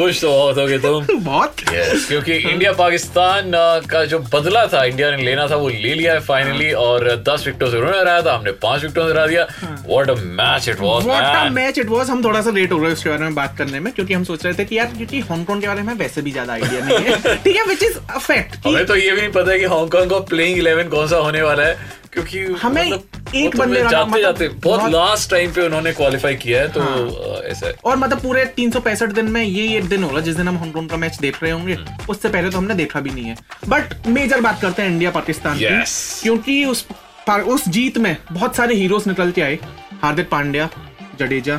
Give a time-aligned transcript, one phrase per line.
[0.00, 3.50] खुश तो बहुत होगे तुम। बहुत। Yes, क्योंकि इंडिया पाकिस्तान
[3.90, 7.46] का जो बदला था इंडिया ने लेना था वो ले लिया है फाइनली और दस
[7.46, 9.46] विकेटों से उन्होंने हराया था हमने पाँच विकेटों से हरा दिया।
[9.86, 12.78] What a match it was what a match it was हम थोड़ा सा लेट हो
[12.78, 15.20] गए उसके बारे में बात करने में क्योंकि हम सोच रहे थे कि यार क्योंकि
[15.30, 18.18] हांगकांग के बारे में वैसे भी ज़्यादा आइडिया नहीं है। ठीक है विच इज़ अ
[18.18, 21.16] फैक्ट हमें तो ये भी नहीं पता है कि हांगकांग का प्लेइंग 11 कौन सा
[21.18, 21.78] होने वाला है
[22.12, 25.92] क्योंकि हमें मतलब एक तो बंदे जाते मतलब जाते बहुत बहुत- लास्ट टाइम पे उन्होंने
[25.92, 28.72] क्वालिफाई किया है तो हाँ। ऐसा है। और मतलब पूरे तीन
[29.06, 31.74] दिन में ये एक दिन होगा जिस दिन हम हांगकांग का मैच देख रहे होंगे
[31.74, 33.36] हम्म। उससे पहले तो हमने देखा भी नहीं है।
[33.68, 35.64] बट मेजर बात करते हैं इंडिया पाकिस्तान की
[36.22, 36.86] क्योंकि उस
[37.30, 39.58] उस जीत में बहुत सारे हीरोज निकल के आए।
[40.02, 40.68] हार्दिक पांड्या
[41.18, 41.56] जडेजा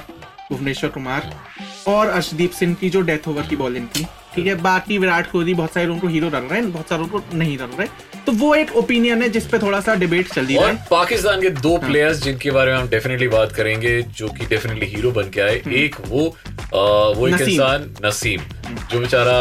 [0.52, 1.40] भुवनेश्वर कुमार
[1.88, 5.54] और अर्शदीप सिंह की जो डेथ ओवर की बॉलिंग थी। ठीक है बाकी विराट कोहली
[5.54, 7.88] बहुत सारे उनको हीरो रन रहे हैं बहुत सारे उनको नहीं रन रहे
[8.26, 11.76] तो वो एक ओपिनियन है जिसपे थोड़ा सा डिबेट चल रही है पाकिस्तान के दो
[11.78, 15.42] हाँ। प्लेयर्स जिनके बारे में हम डेफिनेटली बात करेंगे जो कि डेफिनेटली हीरो बन के
[15.42, 16.34] आए एक वो अ,
[16.74, 18.42] वो एक हम्म। इंसान नसीम
[18.92, 19.38] जो बेचारा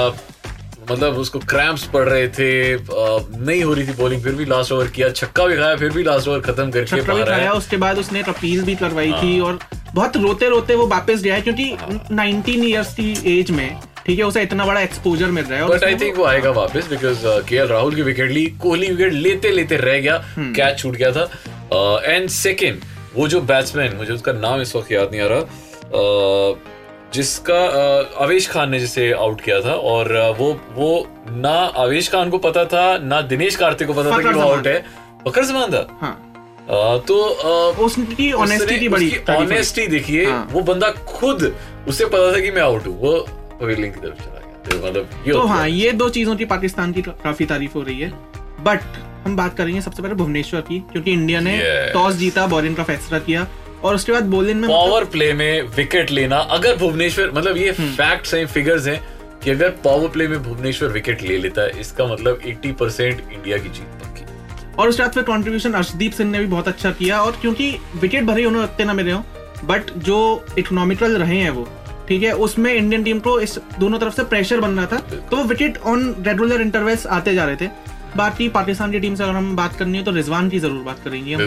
[0.90, 4.86] मतलब उसको क्रैम्प्स पड़ रहे थे नहीं हो रही थी बॉलिंग फिर भी लास्ट ओवर
[4.96, 8.22] किया छक्का भी खाया फिर भी लास्ट ओवर खत्म करके बाहर आया उसके बाद उसने
[8.28, 9.58] अपील भी करवाई थी हाँ। और
[9.94, 11.70] बहुत रोते रोते वो वापस गया है क्योंकि
[12.14, 13.68] 19 इयर्स की एज में
[14.06, 16.88] ठीक है उसे इतना बड़ा एक्सपोजर मिल रहा है बट आई थिंक वो आएगा वापस
[16.88, 20.96] बिकॉज़ केएल राहुल की विकेट ली कोहली विकेट लेते लेते रह गया हम्म। कैच छूट
[20.96, 22.80] गया था एंड सेकेंड
[23.14, 26.54] वो जो बैट्समैन मुझे उसका नाम इस वक्त याद नहीं आ रहा अ,
[27.14, 30.90] जिसका अ, आवेश खान ने जिसे आउट किया था और वो वो
[31.38, 34.66] ना आवेश खान को पता था ना दिनेश कार्तिक को पता था कि वो आउट
[34.66, 34.78] है
[35.26, 36.12] फकर जमान था हाँ
[36.70, 37.16] अ, तो।
[39.36, 41.52] ऑनेस्टी देखिए हाँ। वो बंदा खुद
[41.88, 43.12] उसे पता था कि मैं आउट हूँ वो
[43.60, 47.46] की तरफ़ चला गया। तो मतलब तो हाँ ये दो चीज़ों की पाकिस्तान की काफ़ी
[47.46, 48.10] तारीफ़ हो रही है।
[48.60, 48.80] बट
[49.24, 51.58] हम बात करेंगे सबसे पहले भुवनेश्वर की क्योंकि इंडिया ने
[51.92, 53.46] टॉस जीता बॉलिंग का फैसला किया।
[53.84, 57.92] और उसके बाद बॉलिंग में पावर प्ले में विकेट लेना अगर भुवनेश्वर मतलब ये हम्म।
[57.92, 59.00] फैक्ट्स हैं फिगर्स हैं
[59.44, 63.58] कि अगर पावर प्ले में भुवनेश्वर विकेट ले लेता है इसका मतलब 80 परसेंट इंडिया
[63.58, 64.24] की जीत पक्की।
[64.78, 68.24] और उसके बाद फिर कंट्रीब्यूशन अर्शदीप सिंह ने भी बहुत अच्छा किया और क्योंकि विकेट
[68.24, 69.24] भरे उन्होंने उतने ना मिले हो
[69.64, 71.68] बट जो इकोनॉमिकल रहे हैं वो।
[72.10, 75.36] ठीक है उसमें इंडियन टीम को इस दोनों तरफ़ से प्रेशर बन रहा था। तो
[75.36, 77.68] वो विकेट ऑन रेगुलर इंटरवल्स आते जा रहे थे।
[78.16, 80.98] बाकी पाकिस्तान की टीम से अगर हम बात करनी है तो रिजवान की ज़रूर बात
[81.04, 81.42] करेंगे हम।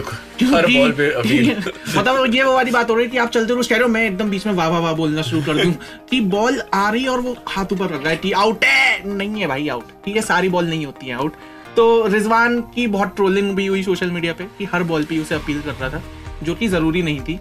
[1.97, 3.90] मतलब ये वो वाली बात हो रही है कि आप चलते रहो कह रहे हो
[3.90, 5.73] मैं एकदम बीच में वाह वाह वाह बोलना शुरू कर दूँ
[6.09, 9.16] कि बॉल आ रही है और वो हाथ ऊपर रख रहा है कि आउट है।
[9.16, 11.34] नहीं है भाई आउट ठीक है सारी बॉल नहीं होती है आउट
[11.75, 15.35] तो रिजवान की बहुत ट्रोलिंग भी हुई सोशल मीडिया पे कि हर बॉल पे उसे
[15.35, 16.02] अपील कर रहा था
[16.44, 17.40] जो कि ज़रूरी नहीं थी।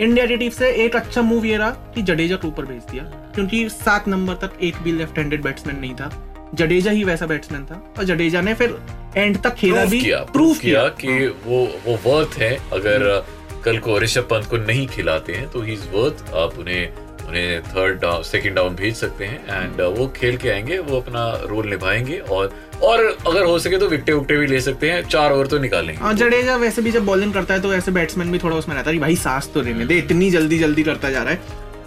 [0.00, 3.02] इंडिया की टीम से एक अच्छा मूव ये रहा कि जडेजा को ऊपर भेज दिया
[3.34, 6.10] क्योंकि सात नंबर तक एक भी लेफ़्ट हैंडेड बैट्समैन नहीं था।
[6.54, 8.76] जडेजा ही वैसा बैट्समैन था और जडेजा ने फिर
[9.16, 13.26] एंड तक खेला भी किया प्रूव किया। किया कि वो वो वर्थ है। अगर
[13.64, 17.62] कल को ऋषभ पंत को नहीं खिलाते हैं तो ही इज़ वर्थ आप उन्हें उन्हें
[17.62, 21.68] थर्ड डाउन सेकंड डाउन भेज सकते हैं एंड वो खेल के आएँगे वो अपना रोल
[21.70, 22.52] निभाएँगे और
[22.82, 26.00] और अगर हो सके तो विकटे उकटे भी ले सकते हैं चार ओवर तो निकालेंगे
[26.00, 28.90] हाँ जडेजा वैसे भी जब बॉलिंग करता है तो ऐसे बैट्समैन भी थोड़ा उसमें रहता
[28.90, 31.40] है भाई सांस तो लेने दे इतनी जल्दी जल्दी करता जा रहा है।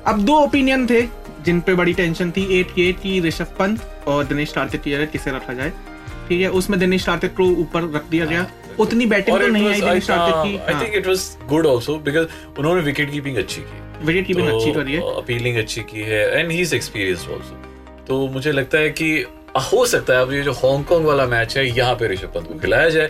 [0.08, 1.02] अब दो ओपिनियन थे
[1.46, 4.92] जिन पे बड़ी टेंशन थी एट के एट की ऋषभ पंत और दिनेश कार्तिक की
[4.92, 5.70] जगह किसे रखा जाए।
[6.30, 8.48] ठीक है उसमें दिनेश कार्तिक को ऊपर रख दिया गया।
[8.80, 11.22] उतनी बैटिंग तो नहीं आई दिनेश कार्तिक हाँ, की। I think it was
[11.54, 15.16] good also because उन्होंने विकेट कीपिंग अच्छी की। विकेट कीपिंग अच्छी करी है?
[15.18, 19.10] अपीलिंग अच्छी की है and he is experienced also तो मुझे लगता है कि
[19.72, 22.60] हो सकता है अब ये जो हांगकांग वाला मैच है यहाँ पे ऋषभ पंत को
[22.60, 23.10] खिलाया जाए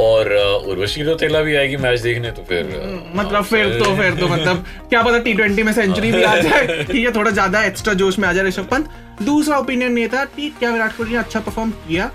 [0.00, 0.32] और
[0.68, 4.28] उर्वशी तो तेला भी आएगी मैच देखने तो फिर uh, मतलब फिर तो फिर तो
[4.28, 7.94] मतलब क्या पता टी ट्वेंटी में सेंचुरी भी आ जाए ठीक है थोड़ा ज़्यादा एक्स्ट्रा
[7.94, 8.88] जोश में आ जाए ऋषभ पंत।
[9.22, 12.10] दूसरा ओपिनियन ये था कि क्या विराट कोहली ने अच्छा परफॉर्म किया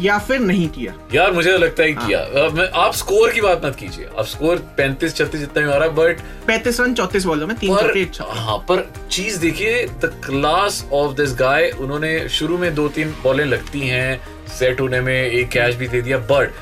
[0.00, 0.92] या फिर नहीं किया?
[1.14, 4.56] यार मुझे तो लगता है हाँ। किया। आप स्कोर की बात मत कीजिए। आप स्कोर
[4.76, 8.04] पैंतीस छत्तीस जितना भी आ रहा है बट पैंतीस रन चौतीस बॉलों में तीन पर
[8.04, 13.14] चौके हाँ पर चीज़ देखिए the class of this guy उन्होंने शुरू में दो तीन
[13.22, 14.20] बॉलें लगती हैं
[14.58, 16.52] सेट होने में एक कैच भी दे दिया बट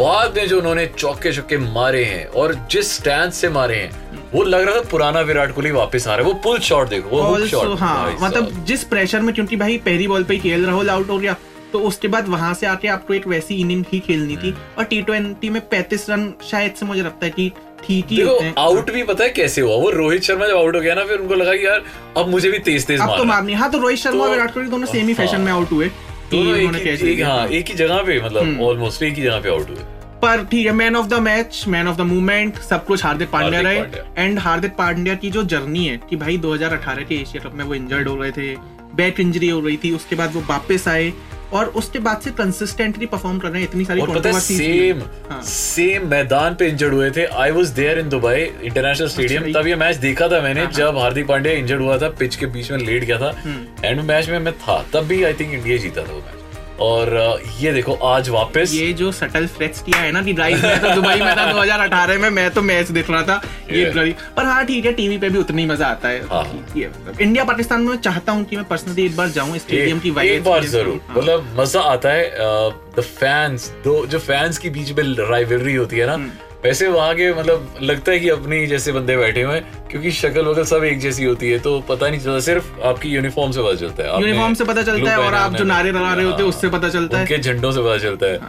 [0.00, 4.04] बाद में जो उन्होंने चौके छक्के मारे हैं और जिस स्टैंड से मारे हैं
[4.34, 7.08] वो लग रहा था पुराना विराट कोहली वापस आ रहा है। वो पुल शॉट देखो
[7.08, 10.66] वो हुक शॉट हाँ मतलब जिस प्रेशर में क्योंकि भाई पहली बॉल पे ही खेल
[10.66, 11.36] राहुल आउट हो गया
[11.72, 14.84] तो उसके बाद वहाँ से आके आपको एक वैसी इनिंग ही खेलनी थी। हम्म। और
[14.84, 17.52] टी ट्वेंटी में पैंतीस रन शायद से मुझे लगता है कि
[17.86, 19.76] ठीक ही होते हैं आउट भी पता है कैसे हुआ?
[19.76, 21.84] वो रोहित शर्मा जब आउट हो गया ना फिर उनको लगा कि यार
[22.16, 24.36] अब मुझे भी तेज तेज अब तो मारना है। हाँ। तो रोहित शर्मा और तो-
[24.36, 25.92] विराट कोहली दोनों सेम ही हाँ। फ़ैशन में आउट हुए। एक
[26.34, 29.68] ही- एक हाँ एक ही जगह पे मतलब हम्म। ऑलमोस्ट एक ही जगह पे आउट
[29.68, 29.78] हुए।
[30.22, 33.60] पर ठीक है man of the match man of the movement सब कुछ हार्दिक पांड्या।
[33.60, 33.84] रहे
[34.18, 37.74] एंड हार्दिक पांड्या की जो जर्नी है कि भाई 2018 के एशिया कप में वो
[37.74, 38.56] इंजर्ड हो रहे थे
[38.94, 41.12] बैक इंजरी हो रही थी उसके बाद वो वापस आए।
[41.52, 45.02] और उसके बाद से कंसिस्टेंटली परफॉर्म कर रहे हैं इतनी सारी और पता है सेम
[45.30, 49.66] हाँ। सेम मैदान पे इंजर्ड हुए थे। I was there in Dubai International Stadium तब
[49.66, 52.70] ये मैच देखा था हाँ, मैंने जब हार्दिक पांड्या इंजर्ड हुआ था पिच के बीच
[52.70, 55.76] में लेट गया था। हम्म। एंड मैच में मैं था तब भी आई थिंक इंडिया
[55.78, 56.35] जीता था वो मैच
[56.80, 60.80] और ये देखो आज वापस ये जो सटल फ्लेक्स किया है ना कि ड्राइव मैं
[60.80, 63.40] तो दुबई में था 2018 में मैं तो मैच देख रहा था
[63.70, 66.42] ये ड्राइव पर हाँ ठीक है टीवी पे भी उतनी ही मज़ा आता है हाँ।
[66.44, 70.32] मतलब इंडिया पाकिस्तान में चाहता हूँ कि मैं पर्सनली एक बार जाऊँ स्टेडियम की वाइब
[70.32, 74.92] एक बार ज़रूर हाँ। मतलब मज़ा आता है द फैंस दो जो फैंस के बीच
[74.92, 76.30] में राइवलरी होती है ना हम्म।
[76.64, 80.44] वैसे वहाँ के मतलब लगता है कि अपने जैसे बंदे बैठे हुए हैं क्योंकि शक्ल
[80.44, 83.74] वगल सब एक जैसी होती है तो पता नहीं चलता सिर्फ़ आपकी यूनिफॉर्म से पता
[83.74, 86.42] चलता है। यूनिफॉर्म से पता चलता है और आप जो नारे लगा रहे होते हैं
[86.42, 88.40] हाँ, उससे पता चलता है। उनके झंडों से पता चलता है।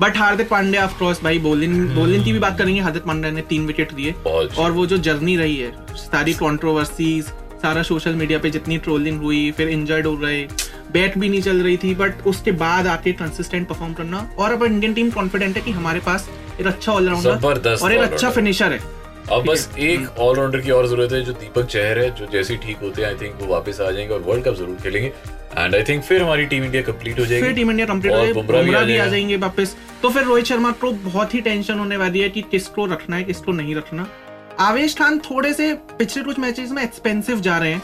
[0.00, 3.30] But Hardik Pandya of course भाई बॉलिंग हम्म। बॉलिंग की भी बात करेंगे हार्दिक पांडे
[3.30, 4.12] ने तीन विकेट दिए।
[4.58, 7.32] और वो जो जर्नी रही है सारी कंट्रोवर्सीज
[7.62, 10.42] सारा सोशल मीडिया पे जितनी ट्रोलिंग हुई फिर इंजर्ड हो रहे
[10.92, 14.64] बैट भी नहीं चल रही थी बट उसके बाद आके कंसिस्टेंट परफॉर्म करना। और अब
[14.64, 16.28] इंडियन टीम कॉन्फिडेंट है कि हमारे पास
[16.60, 18.80] एक अच्छा ऑलराउंडर और एक अच्छा फिनिशर है।
[19.32, 22.60] अब बस एक ऑलराउंडर की और ज़रूरत है जो दीपक चहर है जो जैसे ही
[22.60, 25.12] ठीक होते हैं आई थिंक वो वापस आ जाएँगे और वर्ल्ड कप ज़रूर खेलेंगे।
[25.58, 28.18] एंड आई थिंक फिर हमारी टीम इंडिया कंप्लीट हो जाएगी। फिर टीम इंडिया कंप्लीट हो
[28.18, 31.96] और बुमराह भी आ जाएँगे वापस। तो फिर रोहित शर्मा को बहुत ही टेंशन होने
[31.96, 34.08] वाली है कि किसको रखना है किसको नहीं रखना।
[34.60, 37.82] आवेश खान थोड़े से पिछले कुछ मैचेस में एक्सपेंसिव जा रहे हैं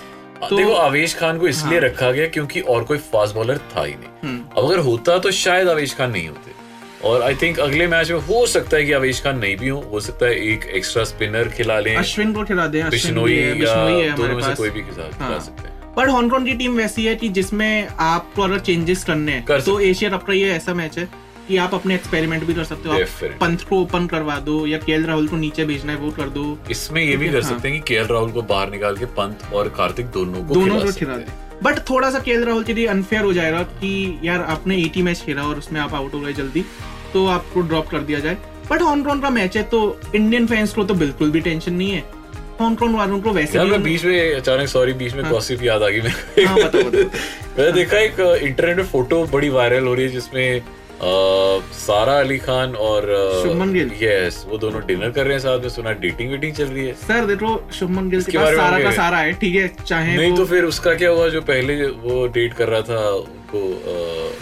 [0.48, 3.84] तो देखो आवेश खान को इसलिए हाँ। रखा गया क्योंकि और कोई फास्ट बॉलर था
[3.84, 6.52] ही नहीं। हम्म, अब अगर होता तो शायद आवेश खान नहीं होते।
[7.08, 9.80] और आई थिंक अगले मैच में हो सकता है कि आवेश खान नहीं भी हो
[9.92, 14.34] हो सकता है एक एक्स्ट्रा स्पिनर खिला लें। अश्विन को खिला दें बिश्नोई या दोनों
[14.36, 17.28] में से कोई भी खिला हाँ। सकते हैं। पर हांगकांग की टीम वैसी है कि
[17.28, 21.08] जिसमें आपको अगर चेंजेस करने हैं तो एशिया कप का ये ऐसा मैच है।
[21.48, 24.78] कि आप अपने एक्सपेरिमेंट भी कर सकते हो। आप पंथ को ओपन करवा दो या
[24.78, 27.80] के राहुल को नीचे भेजना है वो कर दो। इसमें ये भी कर सकते हैं
[27.80, 31.16] कि के राहुल को बाहर निकाल के पंथ और कार्तिक दोनों को दोनों को खिला
[31.16, 31.26] दे।
[31.62, 35.22] बट थोड़ा सा के राहुल के लिए अनफेयर हो जाएगा कि यार आपने 80 मैच
[35.26, 36.64] खेला और उसमें आप आउट हो गए जल्दी
[37.12, 38.36] तो आपको ड्रॉप कर दिया जाए।
[38.70, 42.04] बट हांगकांग का मैच है तो इंडियन फैंस को तो बिल्कुल भी टेंशन नहीं है।
[42.60, 45.88] हांगकांग वालों को वैसे यार मैं बीच में अचानक सॉरी बीच में गॉसिप याद आ
[45.88, 47.02] गई मेरे हाँ, बताओ, बताओ।
[47.58, 50.62] मैंने देखा एक इंटरनेट में फ़ोटो बड़ी वायरल हो रही है जिसमें
[51.76, 53.06] सारा अली खान और
[53.42, 56.64] शुभमन गिल। यस वो दोनों डिनर कर रहे हैं साथ में सुना डेटिंग वेटिंग चल
[56.66, 60.16] रही है। सर देखो शुभमन गिल के पास सारा का सारा है ठीक है चाहे
[60.16, 63.60] नहीं तो फिर उसका क्या हुआ जो पहले वो डेट कर रहा था उनको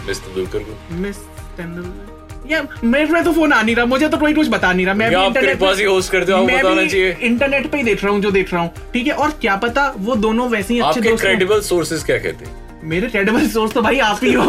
[0.07, 0.77] मिस तेंदुलकर को?
[1.01, 1.17] मिस
[1.57, 2.11] तेंदुलकर?
[2.49, 5.09] यार मेरे तो फ़ोन आ नहीं रहा मुझे तो कोई कुछ बता नहीं रहा। मैं
[5.09, 8.21] भी इंटरनेट कृपा से होस्ट करते हो बताना चाहिए। इंटरनेट पे ही देख रहा हूँ
[8.21, 9.13] जो देख रहा हूँ ठीक है?
[9.13, 12.61] और क्या पता वो दोनों वैसे ही अच्छे दोस्त हों। क्रेडिबल सोर्सेज क्या कहते हैं?
[12.83, 14.45] मेरे क्रेडिबल सोर्स तो भाई आप ही हो।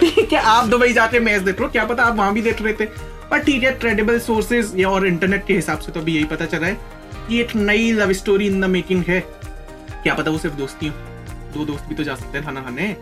[0.00, 2.72] ठीक है, आप दुबई जाके मैच देख लो, क्या पता आप वहाँ भी देख रहे
[2.72, 2.86] थे
[3.30, 6.44] पर ठीक है क्रेडिबल सोर्सेज या और इंटरनेट के हिसाब से तो अभी यही पता
[6.46, 6.78] चला है
[7.28, 9.20] कि एक नई love story in the making है।
[10.02, 10.94] क्या पता वो सिर्फ़ दोस्ती हो।
[11.54, 12.96] दो दोस्त भी तो जा सकते हैं खाना खाने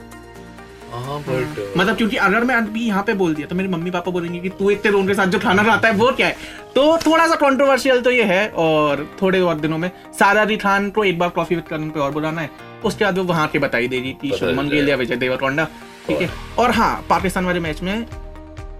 [0.90, 4.48] मतलब क्योंकि अगर मैं अभी यहाँ पे बोल दिया तो मेरे मम्मी पापा बोलेंगे कि
[4.48, 6.36] तू इतने रोन के साथ जो खाना खाता है वो क्या है?
[6.74, 10.90] तो थोड़ा सा कंट्रोवर्शियल तो ये है और थोड़े और दिनों में सारा अली खान
[10.90, 12.50] को एक बार कॉफ़ी विद करण पे और बुलाना है।
[12.84, 15.64] उसके बाद वो वहाँ के बताई देगी कि शुभमन गिल या विजय देवरकोंडा
[16.06, 16.30] ठीक है?
[16.58, 18.06] और हाँ पाकिस्तान वाले मैच में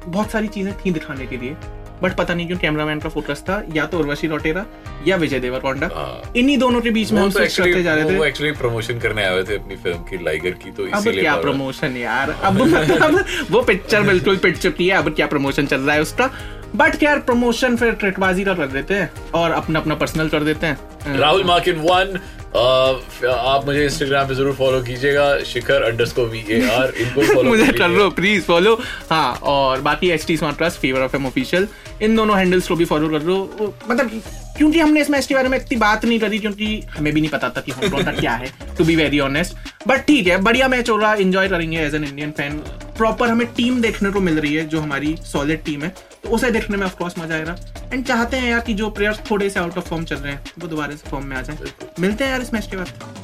[0.07, 1.57] बहुत सारी चीज़ें थी दिखाने के लिए।
[2.03, 4.65] बट पता नहीं क्यों कैमरामैन का फोकस था या तो उर्वशी लोटेरा
[5.07, 8.05] या विजय देवरकोंडा। हाँ। इन्हीं दोनों के बीच में हम तो स्विच करते जा रहे
[8.11, 11.97] थे। एक्चुअली प्रमोशन करने आए थे अपनी फ़िल्म की लाइगर की तो अब क्या प्रमोशन
[11.97, 12.31] यार?
[12.31, 16.31] अब मतलब वो पिक्चर बिल्कुल पिट चुकी है अब क्या प्रमोशन चल रहा है उसका?
[16.77, 20.67] बट क्या प्रमोशन फिर ट्रिकबाजी का कर देते हैं और अपना अपना पर्सनल कर देते
[20.67, 22.19] हैं। राहुल मार्किन वन
[22.57, 27.73] आप मुझे इंस्टाग्राम पे ज़रूर फॉलो कीजिएगा Shikhar underscore V A R इनको फॉलो मुझे
[27.73, 28.75] कर लो प्लीज़ फॉलो
[29.11, 31.69] हाँ और बाकी H T smart class Fever F M official
[32.03, 34.11] इन दोनों हैंडल्स को भी फॉलो कर लो। मतलब
[34.57, 37.31] क्योंकि हमने इस मैच के बारे में इतनी बात नहीं करी क्योंकि हमें भी नहीं
[37.31, 39.57] पता था कि हांगकांग का क्या है to be very honest
[39.89, 42.59] but ठीक है बढ़िया मैच हो रहा है इंजॉय करेंगे as an Indian fan
[42.99, 46.51] proper हमें टीम देखने को मिल रही है जो हमारी सॉलिड टीम है। तो उसे
[46.51, 47.57] देखने में ऑफकोर्स मज़ा आएगा
[47.93, 50.43] एंड चाहते हैं यार कि जो प्लेयर्स थोड़े से आउट ऑफ़ फॉर्म चल रहे हैं
[50.59, 53.19] वो दोबारा से फॉर्म में आ जाए मिलते हैं यार इस मैच के बाद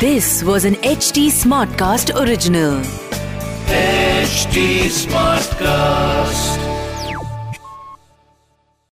[0.00, 2.82] this was This was an original Smartcast original.
[3.68, 6.61] Smart Smartcast.